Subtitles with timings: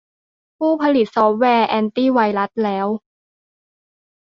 [0.57, 2.87] ผู้ผลิตซอฟต์แวร์แอนตี้ไวรัสแล้ว